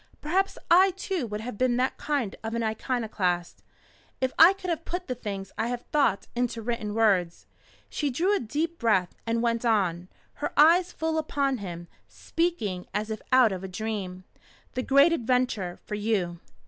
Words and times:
"Perhaps 0.19 0.57
I, 0.71 0.89
too, 0.97 1.27
would 1.27 1.41
have 1.41 1.59
been 1.59 1.77
that 1.77 1.95
kind 1.97 2.35
of 2.43 2.55
an 2.55 2.63
iconoclast 2.63 3.61
if 4.19 4.33
I 4.39 4.53
could 4.53 4.71
have 4.71 4.83
put 4.83 5.05
the 5.05 5.13
things 5.13 5.51
I 5.59 5.67
have 5.67 5.83
thought 5.91 6.25
into 6.35 6.59
written 6.63 6.95
words." 6.95 7.45
She 7.87 8.09
drew 8.09 8.35
a 8.35 8.39
deep 8.39 8.79
breath, 8.79 9.13
and 9.27 9.43
went 9.43 9.63
on, 9.63 10.07
her 10.41 10.53
eyes 10.57 10.91
full 10.91 11.19
upon 11.19 11.59
him, 11.59 11.87
speaking 12.07 12.87
as 12.95 13.11
if 13.11 13.21
out 13.31 13.51
of 13.51 13.63
a 13.63 13.67
dream. 13.67 14.23
"The 14.73 14.81
Great 14.81 15.13
Adventure 15.13 15.77
for 15.85 15.93
you. 15.93 16.39